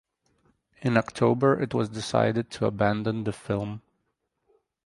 [0.81, 3.83] In October it was decided to abandon the film.